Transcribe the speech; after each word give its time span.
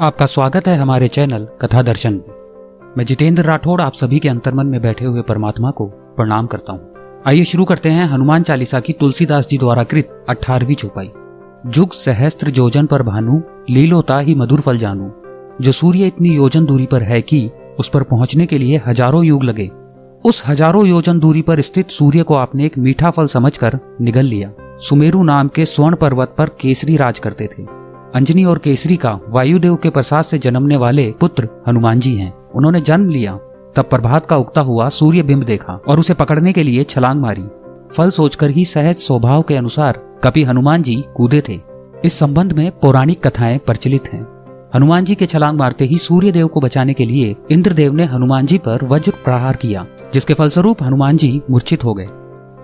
आपका 0.00 0.26
स्वागत 0.26 0.66
है 0.68 0.76
हमारे 0.76 1.06
चैनल 1.08 1.46
कथा 1.60 1.82
दर्शन 1.82 2.14
में। 2.14 2.94
मैं 2.98 3.04
जितेंद्र 3.04 3.42
राठौड़ 3.42 3.80
आप 3.80 3.92
सभी 3.92 4.18
के 4.18 4.28
अंतर्मन 4.28 4.66
में 4.66 4.80
बैठे 4.82 5.04
हुए 5.04 5.22
परमात्मा 5.22 5.70
को 5.70 5.86
प्रणाम 6.16 6.46
करता 6.46 6.72
हूँ। 6.72 7.22
आइए 7.26 7.44
शुरू 7.44 7.64
करते 7.64 7.88
हैं 7.88 8.06
हनुमान 8.06 8.42
चालीसा 8.42 8.80
की 8.80 8.92
तुलसीदास 8.92 9.48
जी 9.48 9.58
द्वारा 9.58 9.84
कृत 9.84 10.26
अठारहवीं 10.28 10.74
चौपाई। 10.74 11.10
जुग 11.66 11.92
सहस्त्र 11.92 12.50
जोजन 12.50 12.86
पर 12.86 13.02
भानु, 13.02 13.40
लीलोता 13.70 14.18
ही 14.18 14.34
मधुर 14.34 14.60
फल 14.60 14.78
जानू। 14.78 15.10
जो 15.60 15.72
सूर्य 15.72 16.06
इतनी 16.06 16.34
योजन 16.36 16.66
दूरी 16.66 16.86
पर 16.86 17.02
है 17.02 17.22
कि 17.22 17.50
उस 17.78 17.88
पर 17.88 18.02
पहुँचने 18.02 18.46
के 18.46 18.58
लिए 18.58 18.82
हज़ारों 18.86 19.24
युग 19.24 19.44
लगे। 19.44 19.68
उस 20.24 20.42
हज़ारों 20.46 20.86
योजन 20.86 21.18
दूरी 21.18 21.42
पर 21.42 21.60
स्थित 21.60 21.90
सूर्य 21.90 22.22
को 22.22 22.34
आपने 22.34 22.66
एक 22.66 22.78
मीठा 22.78 23.10
फल 23.10 23.26
समझकर 23.26 23.78
निगल 24.00 24.26
लिया। 24.26 24.52
सुमेरु 24.80 25.22
नाम 25.22 25.48
के 25.48 25.66
स्वर्ण 25.66 25.96
पर्वत 25.96 26.34
पर 26.38 26.48
केसरी 26.60 26.96
राज 26.96 27.18
करते 27.18 27.48
थे। 27.48 27.85
अंजनी 28.14 28.44
और 28.44 28.58
केसरी 28.58 28.96
का 28.96 29.18
वायुदेव 29.28 29.76
के 29.76 29.90
प्रसाद 29.90 30.24
से 30.24 30.38
जन्मने 30.38 30.76
वाले 30.76 31.14
पुत्र 31.20 31.48
हनुमान 31.68 32.00
जी 32.00 32.14
हैं। 32.14 32.50
उन्होंने 32.54 32.80
जन्म 32.80 33.08
लिया, 33.08 33.34
तब 33.76 33.84
प्रभात 33.90 34.26
का 34.26 34.36
उगता 34.36 34.60
हुआ 34.60 34.88
सूर्य 34.88 35.22
बिंब 35.22 35.42
देखा 35.42 35.72
और 35.88 36.00
उसे 36.00 36.14
पकड़ने 36.14 36.52
के 36.52 36.62
लिए 36.62 36.84
छलांग 36.84 37.20
मारी। 37.20 37.44
फल 37.96 38.10
सोचकर 38.10 38.50
ही 38.50 38.64
सहज 38.64 38.96
स्वभाव 38.96 39.42
के 39.42 39.56
अनुसार 39.56 40.20
कपि 40.24 40.44
हनुमान 40.44 40.82
जी 40.82 41.04
कूदे 41.16 41.42
थे। 41.48 41.60
इस 42.04 42.12
संबंध 42.12 42.52
में 42.52 42.70
पौराणिक 42.70 43.26
कथाएँ 43.26 43.58
प्रचलित 43.58 44.08
हैं। 44.12 44.26
हनुमान 44.74 45.04
जी 45.04 45.14
के 45.14 45.26
छलांग 45.26 45.58
मारते 45.58 45.84
ही 45.84 45.98
सूर्य 45.98 46.32
देव 46.32 46.46
को 46.46 46.60
बचाने 46.60 46.94
के 46.94 47.04
लिए 47.04 47.36
इंद्रदेव 47.50 47.92
ने 47.92 48.04
हनुमान 48.04 48.46
जी 48.46 48.58
पर 48.58 48.84
वज्र 48.84 49.12
प्रहार 49.24 49.56
किया, 49.56 49.86
जिसके 50.14 50.34
फलस्वरूप 50.34 50.82
हनुमान 50.82 51.16
जी 51.16 51.42
मूर्छित 51.50 51.84
हो 51.84 51.94
गए। 51.94 52.08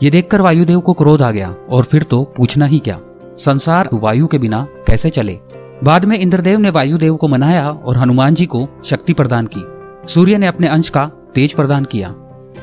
ये 0.03 0.11
देखकर 0.11 0.41
वायुदेव 0.41 0.81
को 0.81 0.93
क्रोध 0.93 1.23
आ 1.23 1.31
गया 1.31 1.55
और 1.71 1.85
फिर 1.85 2.03
तो 2.03 2.23
पूछना 2.37 2.67
ही 2.67 2.79
क्या। 2.79 3.01
संसार 3.45 3.89
वायु 3.95 4.27
के 4.27 4.39
बिना 4.39 4.67
कैसे 4.87 5.11
चले? 5.11 5.39
बाद 5.85 6.05
में 6.05 6.19
इंद्रदेव 6.19 6.59
ने 6.59 6.71
वायुदेव 6.71 7.17
को 7.17 7.29
मनाया 7.29 7.71
और 7.71 7.97
हनुमान 7.97 8.35
जी 8.35 8.47
को 8.47 8.69
शक्ति 8.85 9.13
प्रदान 9.13 9.49
की। 9.57 9.65
सूर्य 10.13 10.39
ने 10.39 10.47
अपने 10.47 10.67
अंश 10.69 10.89
का 10.89 11.11
तेज 11.35 11.53
प्रदान 11.53 11.85
किया, 11.85 12.15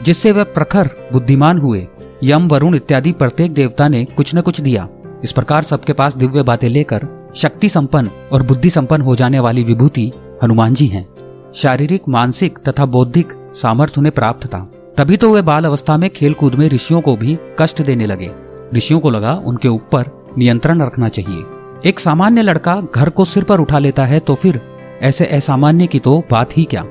जिससे 0.04 0.32
वह 0.32 0.44
प्रखर, 0.44 0.90
बुद्धिमान 1.14 1.58
हुए। 1.58 1.88
यम, 2.24 2.48
वरुण 2.48 2.76
इत्यादि 2.76 3.12
प्रत्येक 3.12 3.54
देवता 3.54 3.88
ने 3.88 4.06
कुछ 4.06 4.36
न 4.36 4.42
कुछ 4.42 4.62
दिया। 4.62 4.88
इस 5.24 5.32
प्रकार 5.32 5.64
सबके 5.64 5.94
पास 5.94 6.16
दिव्य 6.18 6.44
बातें 6.44 6.70
लेकर 6.70 7.32
शक्ति 7.36 7.70
संपन्न 7.70 8.10
और 8.34 8.44
बुद्धि 8.44 8.70
संपन्न 8.70 9.02
हो 9.02 9.16
जाने 9.16 9.40
वाली 9.40 9.64
विभूति 9.64 10.12
हनुमान 10.44 10.74
जी 10.74 10.88
हैं। 10.88 11.08
शारीरिक, 11.56 12.04
मानसिक 12.10 12.60
तथा 12.60 12.86
बौद्धिक 12.86 13.34
सामर्थ्य 13.54 13.96
उन्हें 13.98 14.16
प्राप्त 14.16 14.48
था। 14.48 14.60
तभी 14.98 15.18
तो 15.18 15.34
वे 15.34 15.42
बाल 15.42 15.66
अवस्था 15.66 15.98
में 15.98 16.10
खेल 16.10 16.34
कूद 16.34 16.56
में 16.56 16.70
ऋषियों 16.70 17.02
को 17.02 17.16
भी 17.16 17.38
कष्ट 17.60 17.82
देने 17.82 18.06
लगे। 18.06 18.32
ऋषियों 18.74 19.00
को 19.00 19.10
लगा 19.10 19.34
उनके 19.46 19.68
ऊपर 19.68 20.19
नियंत्रण 20.38 20.82
रखना 20.82 21.10
चाहिए। 21.10 21.44
एक 21.90 22.00
सामान्य 22.00 22.42
लड़का 22.42 22.82
घर 22.96 23.10
को 23.10 23.26
सिर 23.26 23.44
पर 23.44 23.60
उठा 23.60 23.80
लेता 23.80 24.06
है 24.06 24.20
तो 24.20 24.36
फिर 24.36 24.62
ऐसे 25.02 25.26
असामान्य 25.26 25.88
की 25.88 26.00
तो 26.00 26.24
बात 26.32 26.58
ही 26.58 26.64
क्या? 26.64 26.86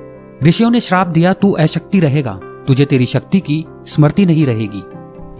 ऋषियों 0.44 0.70
ने 0.70 0.80
श्राप 0.80 1.06
दिया, 1.06 1.32
तू 1.32 1.52
अशक्ति 1.52 2.00
रहेगा। 2.00 2.40
तुझे 2.66 2.84
तेरी 2.84 3.06
शक्ति 3.06 3.40
की 3.40 3.64
स्मृति 3.86 4.26
नहीं 4.26 4.46
रहेगी। 4.46 4.82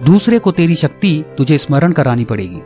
दूसरे 0.05 0.39
को 0.39 0.53
तेरी 0.53 0.75
शक्ति 0.75 1.25
तुझे 1.39 1.59
स्मरण 1.59 1.93
करानी 1.93 2.25
पड़ेगी। 2.25 2.61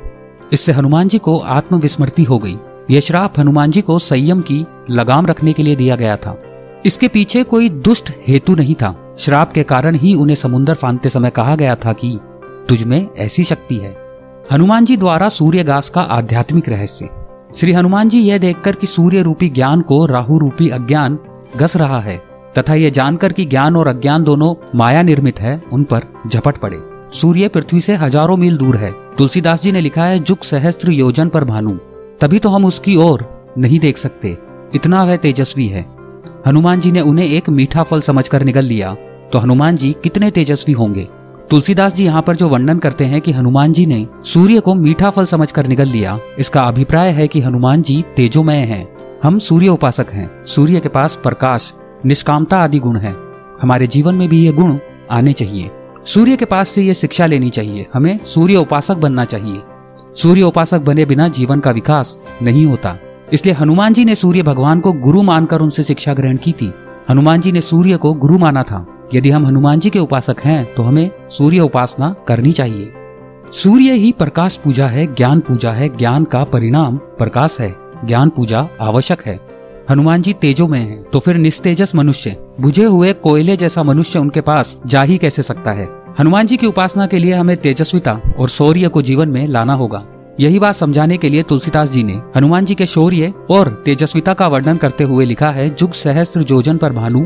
इससे 0.53 0.73
हनुमान 0.73 1.09
जी 1.09 1.19
को 1.19 1.39
आत्मविस्मृति 1.39 2.23
हो 2.23 2.39
गई। 2.39 2.59
यह 2.91 3.01
श्राप 3.01 3.39
हनुमान 3.39 3.71
जी 3.71 3.81
को 3.81 3.99
संयम 3.99 4.41
की 4.41 4.67
लगाम 4.91 5.27
रखने 5.27 5.53
के 5.53 5.63
लिए 5.63 5.77
दिया 5.77 5.97
गया 5.97 6.17
था। 6.17 6.43
इसके 6.87 7.09
पीछे 7.09 7.43
कोई 7.43 7.69
दुष्ट 7.69 8.13
हेतु 8.29 8.55
नहीं 8.55 8.75
था। 8.75 9.17
श्राप 9.19 9.53
के 9.53 9.63
कारण 9.63 9.95
ही 9.95 10.15
उन्हें 10.15 10.37
समुन्दर 10.37 10.75
फांदते 10.75 11.09
समय 11.09 11.31
कहा 11.31 11.57
गया 11.57 11.75
था 11.75 11.93
कि 11.93 12.19
तुझ 12.69 12.85
में 12.85 13.09
ऐसी 13.19 13.45
शक्ति 13.45 13.75
है। 13.75 14.02
हनुमान 14.51 14.85
जी 14.85 14.97
द्वारा 14.97 15.29
सूर्य 15.29 15.63
गास 15.65 15.89
का 15.91 16.01
आध्यात्मिक 16.01 16.69
रहस्य। 16.69 17.09
श्री 17.57 17.73
हनुमान 17.73 18.09
जी 18.09 18.21
यह 18.21 18.39
देखकर 18.39 18.75
कि 18.75 18.87
सूर्य 18.87 19.23
रूपी 19.23 19.49
ज्ञान 19.49 19.81
को 19.81 20.05
राहु 20.07 20.39
रूपी 20.39 20.69
अज्ञान 20.69 21.19
घस 21.57 21.77
रहा 21.77 22.01
है, 22.01 22.17
तथा 22.59 22.75
यह 22.75 22.91
जानकर 22.91 23.33
कि 23.33 23.45
ज्ञान 23.45 23.77
और 23.77 23.89
अज्ञान 23.89 24.25
दोनों 24.25 24.55
माया 24.75 25.03
निर्मित 25.03 25.41
है, 25.41 25.63
उन 25.73 25.85
पर 25.85 26.07
झपट 26.27 26.59
पड़े। 26.59 26.79
सूर्य 27.13 27.49
पृथ्वी 27.49 27.81
से 27.81 27.95
हज़ारों 27.95 28.37
मील 28.37 28.57
दूर 28.57 28.77
है। 28.77 28.93
तुलसीदास 29.19 29.63
जी 29.63 29.73
ने 29.73 29.81
लिखा 29.81 30.05
है, 30.05 30.19
जुग 30.19 30.43
सहस्त्र 30.43 30.91
योजन 30.91 31.29
पर 31.29 31.45
भानु, 31.45 31.77
तभी 32.21 32.39
तो 32.39 32.49
हम 32.49 32.65
उसकी 32.65 32.97
ओर 32.97 33.27
नहीं 33.59 33.79
देख 33.79 33.99
सकते। 33.99 34.37
इतना 34.75 35.05
वह 35.05 35.17
तेजस्वी 35.17 35.67
है। 35.67 35.87
हनुमान 36.47 36.81
जी 36.81 36.93
ने 36.93 37.01
उन्हें 37.01 37.27
एक 37.27 37.51
मीठा 37.51 37.83
फल 37.83 38.01
समझकर 38.01 38.43
निगल 38.43 38.65
लिया। 38.65 38.95
तो 39.33 39.39
हनुमान 39.39 39.77
जी 39.77 39.93
कितने 40.03 40.31
तेजस्वी 40.31 40.73
होंगे? 40.73 41.09
तुलसीदास 41.51 41.95
जी 41.95 42.05
यहाँ 42.05 42.23
पर 42.23 42.37
जो 42.37 42.49
वर्णन 42.49 42.79
करते 42.79 43.05
हैं 43.05 43.21
कि 43.21 43.33
हनुमान 43.33 43.73
जी 43.73 43.87
ने 43.87 44.07
सूर्य 44.25 44.61
को 44.61 44.75
मीठा 44.75 45.11
फल 45.11 45.25
समझकर 45.25 45.67
निगल 45.67 45.89
लिया, 45.89 46.19
इसका 46.39 46.63
अभिप्राय 46.63 47.11
है 47.11 47.29
कि 47.29 47.41
हनुमान 47.41 47.83
जी 47.83 48.05
तेजोमय 48.17 48.57
हैं। 48.57 48.97
हम 49.23 49.39
सूर्य 49.39 49.69
उपासक 49.69 50.07
हैं। 50.13 50.47
सूर्य 50.47 50.81
के 50.81 50.89
पास 50.89 51.17
प्रकाश, 51.17 51.75
निष्कामता 52.07 52.59
आदि 52.59 52.79
गुण 52.79 52.97
है। 52.97 53.17
हमारे 53.63 53.87
जीवन 53.87 54.15
में 54.15 54.29
भी 54.29 54.47
ये 54.47 54.53
गुण 54.53 54.79
आने 55.11 55.33
चाहिए। 55.33 55.71
सूर्य 56.07 56.37
के 56.37 56.45
पास 56.45 56.69
से 56.69 56.83
ये 56.83 56.95
शिक्षा 56.95 57.27
लेनी 57.27 57.51
चाहिए। 57.51 57.87
हमें 57.95 58.25
सूर्य 58.25 58.57
उपासक 58.57 58.97
बनना 58.97 59.25
चाहिए। 59.25 59.61
सूर्य 60.17 60.43
उपासक 60.43 60.81
बने 60.81 61.05
बिना 61.05 61.29
जीवन 61.29 61.61
का 61.61 61.71
विकास 61.71 62.19
नहीं 62.43 62.67
होता। 62.67 62.97
इसलिए 63.33 63.55
हनुमान 63.55 63.93
जी 63.93 64.05
ने 64.05 64.15
सूर्य 64.15 64.43
भगवान 64.43 64.81
को 64.81 64.93
गुरु 64.93 65.23
मानकर 65.23 65.61
उनसे 65.61 65.85
शिक्षा 65.85 66.15
ग्रहण 66.15 66.37
की 66.37 66.53
थी। 66.53 66.73
हनुमान 67.11 67.41
जी 67.41 67.53
ने 67.53 67.61
सूर्य 67.61 67.97
को 67.97 68.13
गुरु 68.15 68.39
माना 68.39 68.63
था। 68.63 68.87
यदि 69.15 69.31
हम 69.31 69.47
हनुमान 69.47 69.81
जी 69.81 69.91
के 69.91 69.99
उपासक 69.99 70.37
हैं 70.45 70.65
तो 70.75 70.83
हमें 70.83 71.11
सूर्य 71.31 71.61
उपासना 71.61 72.15
करनी 72.29 72.53
चाहिए। 72.53 72.93
सूर्य 73.53 73.93
ही 73.93 74.13
प्रकाश 74.13 74.57
पूजा 74.57 74.87
है, 74.87 75.07
ज्ञान 75.15 75.41
पूजा 75.41 75.71
है, 75.71 75.89
ज्ञान 75.89 76.25
का 76.25 76.45
परिणाम 76.45 76.97
प्रकाश 76.97 77.59
है, 77.61 77.75
ज्ञान 78.05 78.29
पूजा 78.29 78.67
आवश्यक 78.81 79.23
है। 79.23 79.39
हनुमान 79.91 80.23
जी 80.23 80.33
तेजो 80.33 80.67
में 80.67 80.79
है 80.81 81.03
तो 81.03 81.21
फिर 81.21 81.37
निस्तेजस 81.37 81.95
मनुष्य, 81.95 82.37
बुझे 82.61 82.85
हुए 82.85 83.13
कोयले 83.13 83.57
जैसा 83.57 83.83
मनुष्य 83.83 84.19
उनके 84.19 84.41
पास 84.41 84.77
जा 84.87 85.03
ही 85.03 85.19
कैसे 85.19 85.43
सकता 85.43 85.73
है? 85.73 85.89
हनुमान 86.21 86.47
जी 86.47 86.57
की 86.57 86.67
उपासना 86.67 87.07
के 87.07 87.19
लिए 87.19 87.35
हमें 87.35 87.57
तेजस्विता 87.57 88.21
और 88.39 88.49
शौर्य 88.49 88.89
को 88.89 89.03
जीवन 89.03 89.29
में 89.29 89.47
लाना 89.49 89.75
होगा। 89.75 90.05
यही 90.41 90.59
बात 90.59 90.75
समझाने 90.75 91.17
के 91.17 91.29
लिए 91.29 91.43
तुलसीदास 91.43 91.91
जी 91.91 92.03
ने 92.03 92.21
हनुमान 92.37 92.65
जी 92.65 92.75
के 92.75 92.87
शौर्य 92.87 93.33
और 93.51 93.69
तेजस्विता 93.85 94.35
का 94.35 94.47
वर्णन 94.49 94.77
करते 94.77 95.05
हुए 95.05 95.25
लिखा 95.25 95.51
है, 95.51 95.69
जुग 95.71 95.93
सहस्त्र 95.93 96.43
जोजन 96.43 96.77
पर 96.77 96.93
भानु 96.93 97.25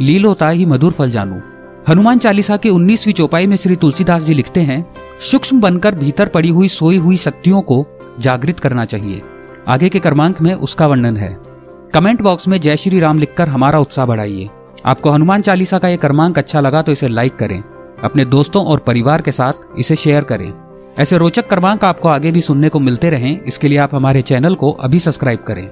लीलोता 0.00 0.48
ही 0.48 0.66
मधुर 0.66 0.92
फल 0.92 1.10
जानू। 1.10 1.40
हनुमान 1.88 2.18
चालीसा 2.18 2.56
के 2.56 2.68
उन्नीसवी 2.68 3.12
चौपाई 3.12 3.46
में 3.46 3.56
श्री 3.56 3.76
तुलसीदास 3.76 4.22
जी 4.22 4.34
लिखते 4.34 4.60
हैं, 4.60 4.84
सूक्ष्म 5.20 5.60
बनकर 5.60 5.94
भीतर 5.94 6.28
पड़ी 6.28 6.48
हुई 6.48 6.68
सोई 6.68 6.96
हुई 6.96 7.16
शक्तियों 7.16 7.60
को 7.62 7.84
जागृत 8.20 8.60
करना 8.60 8.84
चाहिए। 8.84 9.22
आगे 9.68 9.88
के 9.88 9.98
क्रमांक 9.98 10.40
में 10.42 10.54
उसका 10.54 10.86
वर्णन 10.86 11.16
है। 11.16 11.36
कमेंट 11.94 12.22
बॉक्स 12.22 12.48
में 12.48 12.60
जय 12.60 12.76
श्री 12.76 13.00
राम 13.00 13.18
लिखकर 13.18 13.48
हमारा 13.48 13.78
उत्साह 13.78 14.06
बढ़ाइए। 14.06 14.48
आपको 14.86 15.10
हनुमान 15.10 15.42
चालीसा 15.42 15.78
का 15.78 15.88
यह 15.88 15.96
क्रमांक 15.96 16.38
अच्छा 16.38 16.60
लगा 16.60 16.82
तो 16.82 16.92
इसे 16.92 17.08
लाइक 17.08 17.36
करें। 17.36 17.62
अपने 18.04 18.24
दोस्तों 18.24 18.64
और 18.64 18.78
परिवार 18.78 19.22
के 19.22 19.32
साथ 19.32 19.78
इसे 19.78 19.96
शेयर 19.96 20.24
करें। 20.24 20.52
ऐसे 20.98 21.18
रोचक 21.18 21.48
क्रमांक 21.48 21.84
आपको 21.84 22.08
आगे 22.08 22.32
भी 22.32 22.40
सुनने 22.40 22.68
को 22.68 22.80
मिलते 22.80 23.10
रहें। 23.10 23.40
इसके 23.40 23.68
लिए 23.68 23.78
आप 23.78 23.94
हमारे 23.94 24.22
चैनल 24.22 24.54
को 24.54 24.70
अभी 24.72 24.98
सब्सक्राइब 24.98 25.38
करें। 25.38 25.68